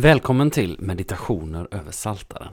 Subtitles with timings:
[0.00, 2.52] Välkommen till meditationer över Saltaren.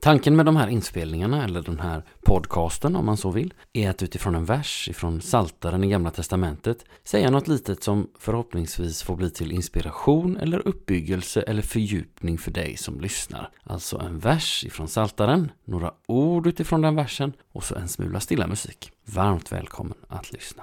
[0.00, 4.02] Tanken med de här inspelningarna, eller den här podcasten om man så vill, är att
[4.02, 9.30] utifrån en vers ifrån Saltaren i Gamla Testamentet säga något litet som förhoppningsvis får bli
[9.30, 13.50] till inspiration eller uppbyggelse eller fördjupning för dig som lyssnar.
[13.62, 18.46] Alltså en vers ifrån Saltaren, några ord utifrån den versen och så en smula stilla
[18.46, 18.92] musik.
[19.04, 20.62] Varmt välkommen att lyssna.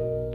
[0.00, 0.29] Ja,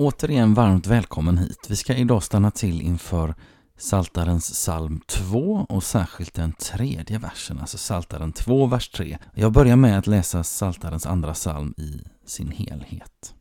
[0.00, 1.66] återigen varmt välkommen hit.
[1.68, 3.34] Vi ska idag stanna till inför
[3.78, 9.18] Saltarens psalm 2 och särskilt den tredje versen, alltså Saltaren 2, vers 3.
[9.34, 13.34] Jag börjar med att läsa Saltarens andra psalm i sin helhet.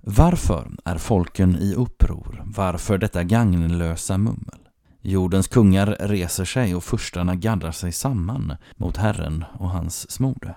[0.00, 2.42] Varför är folken i uppror?
[2.46, 4.68] Varför detta gagnlösa mummel?
[5.00, 10.56] Jordens kungar reser sig och furstarna gaddar sig samman mot Herren och hans smorde.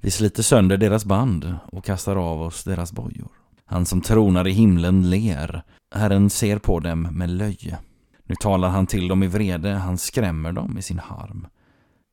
[0.00, 3.43] Vi sliter sönder deras band och kastar av oss deras bojor.
[3.74, 5.62] Han som tronar i himlen ler.
[5.94, 7.78] Herren ser på dem med löje.
[8.24, 11.46] Nu talar han till dem i vrede, han skrämmer dem i sin harm.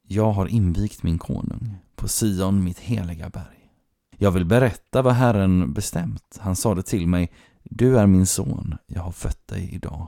[0.07, 3.69] Jag har invigt min konung på Sion, mitt heliga berg.
[4.17, 6.39] Jag vill berätta vad Herren bestämt.
[6.39, 7.31] Han sade till mig,
[7.63, 10.07] du är min son, jag har fött dig idag.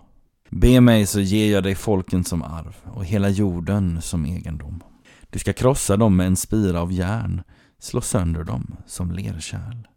[0.50, 4.83] Be mig så ger jag dig folken som arv och hela jorden som egendom.
[5.29, 7.41] Du ska krossa dem med en spira av järn,
[7.79, 9.92] slå sönder dem som lerkärl.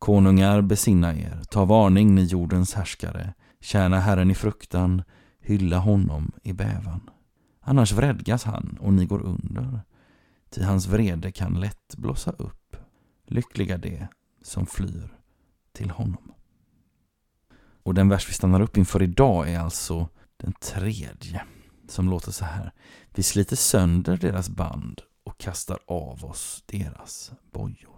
[0.00, 5.02] Konungar, besinna er, ta varning ni jordens härskare, tjäna Herren i fruktan,
[5.40, 7.10] hylla honom i bävan.
[7.60, 9.80] Annars vredgas han och ni går under,
[10.50, 12.76] till hans vrede kan lätt blossa upp.
[13.26, 14.06] Lyckliga de
[14.42, 15.18] som flyr
[15.72, 16.32] till honom.
[17.82, 21.42] Och den vers vi stannar upp inför idag är alltså den tredje
[21.88, 22.72] som låter så här.
[23.14, 27.89] Vi sliter sönder deras band och kastar av oss deras bojor.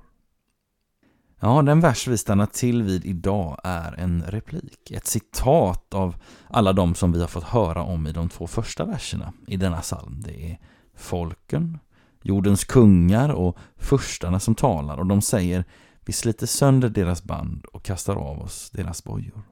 [1.45, 6.17] Ja, den vers vi stannar till vid idag är en replik, ett citat av
[6.49, 9.81] alla de som vi har fått höra om i de två första verserna i denna
[9.81, 10.23] psalm.
[10.25, 10.59] Det är
[10.97, 11.79] folken,
[12.23, 15.65] jordens kungar och furstarna som talar och de säger
[16.05, 19.43] vi sliter sönder deras band och kastar av oss deras bojor.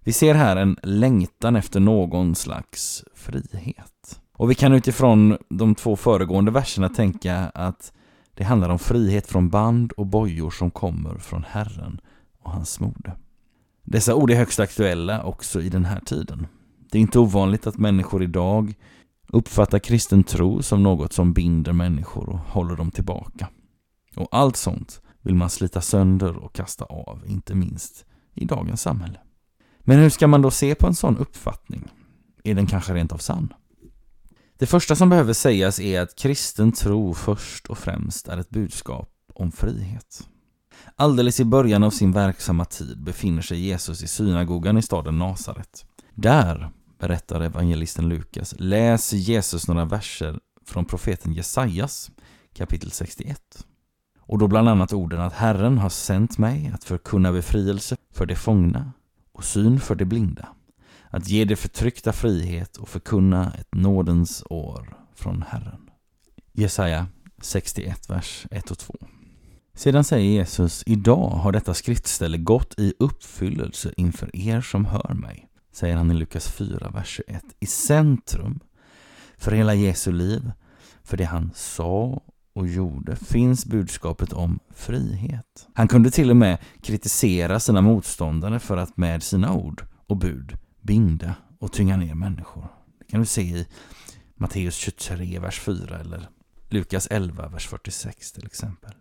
[0.00, 4.20] Vi ser här en längtan efter någon slags frihet.
[4.32, 7.92] Och vi kan utifrån de två föregående verserna tänka att
[8.34, 12.00] det handlar om frihet från band och bojor som kommer från Herren
[12.42, 13.16] och hans mode.
[13.84, 16.46] Dessa ord är högst aktuella också i den här tiden.
[16.90, 18.74] Det är inte ovanligt att människor idag
[19.28, 23.48] uppfattar kristen tro som något som binder människor och håller dem tillbaka.
[24.16, 29.20] Och allt sånt vill man slita sönder och kasta av, inte minst i dagens samhälle.
[29.80, 31.88] Men hur ska man då se på en sån uppfattning?
[32.44, 33.54] Är den kanske rent av sann?
[34.62, 39.10] Det första som behöver sägas är att kristen tro först och främst är ett budskap
[39.34, 40.28] om frihet.
[40.96, 45.84] Alldeles i början av sin verksamma tid befinner sig Jesus i synagogan i staden Nasaret.
[46.14, 52.10] Där, berättar evangelisten Lukas, läser Jesus några verser från profeten Jesajas
[52.54, 53.66] kapitel 61.
[54.18, 58.36] Och då bland annat orden att Herren har sänt mig att förkunna befrielse för de
[58.36, 58.92] fångna
[59.32, 60.48] och syn för de blinda
[61.12, 65.90] att ge det förtryckta frihet och förkunna ett nådens år från Herren.
[66.52, 67.06] Jesaja
[67.42, 68.94] 61, vers 1 och 2.
[69.74, 75.48] Sedan säger Jesus, idag har detta skriftställe gått i uppfyllelse inför er som hör mig,
[75.72, 77.42] säger han i Lukas 4, vers 21.
[77.60, 78.60] I centrum
[79.36, 80.52] för hela Jesu liv,
[81.04, 82.22] för det han sa
[82.54, 85.68] och gjorde, finns budskapet om frihet.
[85.74, 90.58] Han kunde till och med kritisera sina motståndare för att med sina ord och bud
[90.82, 92.68] binda och tynga ner människor.
[92.98, 93.66] Det kan du se i
[94.34, 96.28] Matteus 23, vers 4 eller
[96.68, 98.92] Lukas 11, vers 46 till exempel.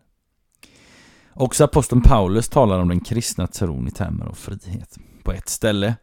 [1.33, 4.97] Också aposteln Paulus talar om den kristna tron i termer av frihet.
[5.23, 5.95] På ett ställe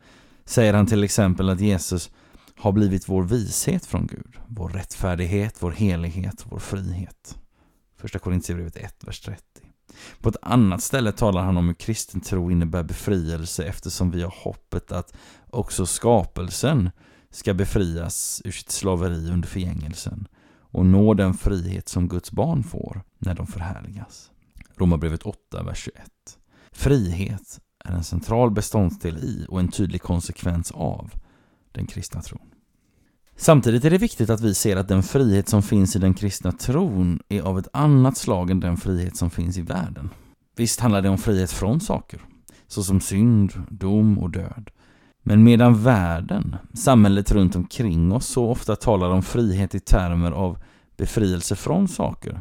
[0.44, 2.10] säger han till exempel att Jesus
[2.56, 7.38] har blivit vår vishet från Gud, vår rättfärdighet, vår helighet, vår frihet.
[7.96, 9.42] Första Korintierbrevet 1, vers 30.
[10.20, 14.34] På ett annat ställe talar han om hur kristen tro innebär befrielse eftersom vi har
[14.36, 15.14] hoppet att
[15.50, 16.90] också skapelsen
[17.30, 20.28] ska befrias ur sitt slaveri under förgängelsen
[20.70, 24.30] och nå den frihet som Guds barn får när de förhärligas.
[24.76, 26.02] Romarbrevet 8, vers 21.
[26.72, 31.10] Frihet är en central beståndsdel i och en tydlig konsekvens av
[31.72, 32.57] den kristna tron.
[33.40, 36.52] Samtidigt är det viktigt att vi ser att den frihet som finns i den kristna
[36.52, 40.10] tron är av ett annat slag än den frihet som finns i världen.
[40.56, 42.20] Visst handlar det om frihet från saker,
[42.66, 44.70] såsom synd, dom och död.
[45.22, 50.58] Men medan världen, samhället runt omkring oss, så ofta talar om frihet i termer av
[50.96, 52.40] befrielse från saker,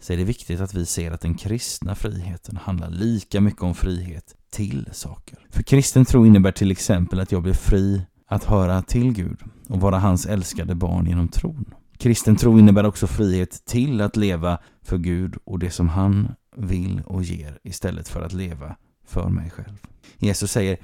[0.00, 3.74] så är det viktigt att vi ser att den kristna friheten handlar lika mycket om
[3.74, 5.38] frihet till saker.
[5.50, 9.80] För kristen tro innebär till exempel att jag blir fri att höra till Gud och
[9.80, 11.74] vara hans älskade barn genom tron.
[11.98, 17.02] Kristen tro innebär också frihet till att leva för Gud och det som han vill
[17.06, 19.78] och ger istället för att leva för mig själv.
[20.18, 20.78] Jesus säger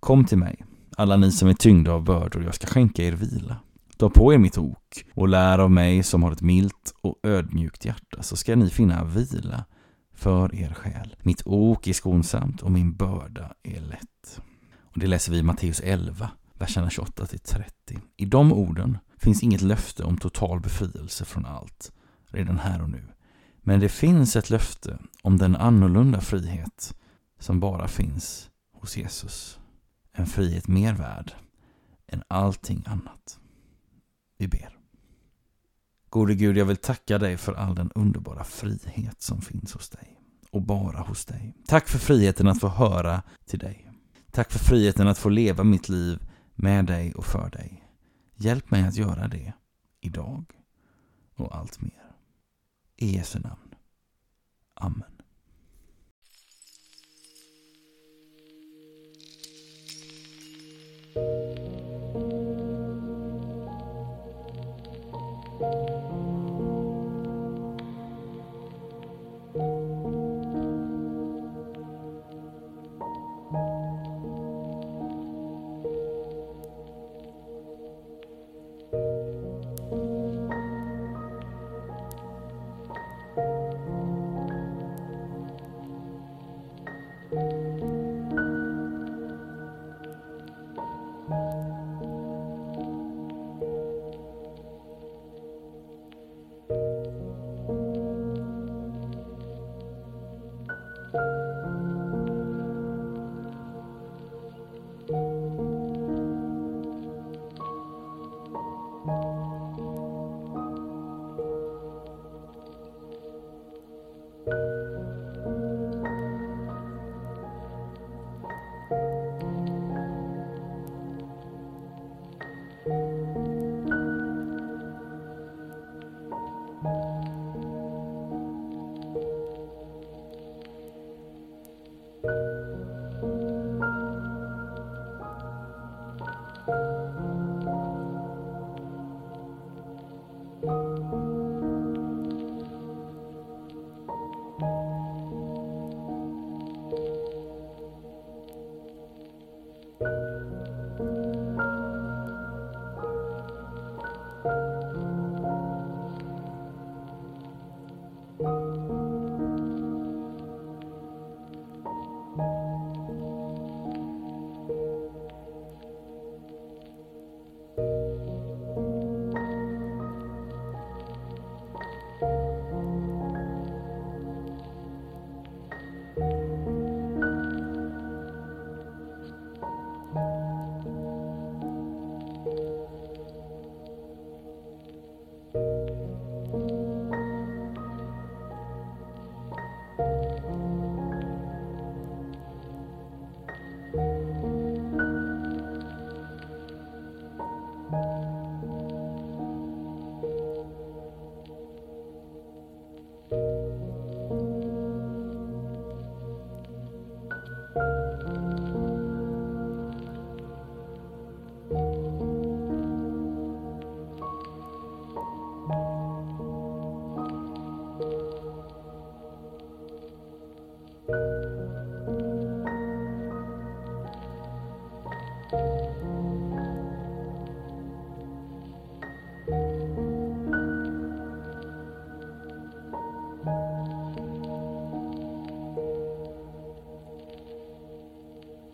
[0.00, 0.64] Kom till mig,
[0.96, 3.56] alla ni som är tyngda av bördor, jag ska skänka er vila.
[3.96, 7.84] Ta på er mitt ok och lär av mig som har ett milt och ödmjukt
[7.84, 9.64] hjärta, så ska ni finna vila
[10.14, 11.16] för er själ.
[11.22, 14.40] Mitt ok är skonsamt och min börda är lätt.
[14.82, 16.30] Och Det läser vi i Matteus 11,
[16.60, 18.00] verserna 28-30.
[18.16, 21.92] I de orden finns inget löfte om total befrielse från allt,
[22.26, 23.02] redan här och nu.
[23.62, 26.94] Men det finns ett löfte om den annorlunda frihet
[27.38, 29.58] som bara finns hos Jesus.
[30.12, 31.32] En frihet mer värd
[32.08, 33.38] än allting annat.
[34.38, 34.76] Vi ber.
[36.08, 40.20] Gode Gud, jag vill tacka dig för all den underbara frihet som finns hos dig
[40.50, 41.54] och bara hos dig.
[41.66, 43.90] Tack för friheten att få höra till dig.
[44.30, 46.29] Tack för friheten att få leva mitt liv
[46.62, 47.88] med dig och för dig.
[48.34, 49.52] Hjälp mig att göra det
[50.00, 50.44] idag
[51.34, 52.12] och allt mer.
[52.96, 53.74] I Jesu namn.
[54.74, 55.19] Amen.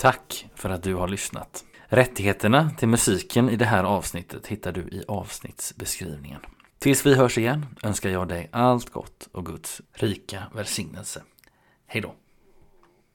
[0.00, 1.64] Tack för att du har lyssnat.
[1.86, 6.40] Rättigheterna till musiken i det här avsnittet hittar du i avsnittsbeskrivningen.
[6.78, 11.22] Tills vi hörs igen önskar jag dig allt gott och Guds rika välsignelse.
[11.86, 12.14] Hej då!